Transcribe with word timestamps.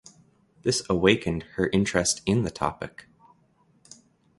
This 0.63 0.81
awakened 0.89 1.43
her 1.57 1.69
interest 1.71 2.23
in 2.25 2.41
the 2.41 2.49
topic. 2.49 3.05